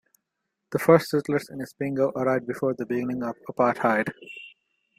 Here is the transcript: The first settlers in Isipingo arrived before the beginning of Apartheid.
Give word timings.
The 0.71 0.79
first 0.79 1.11
settlers 1.11 1.47
in 1.51 1.59
Isipingo 1.59 2.11
arrived 2.15 2.47
before 2.47 2.73
the 2.73 2.87
beginning 2.87 3.21
of 3.21 3.35
Apartheid. 3.47 4.11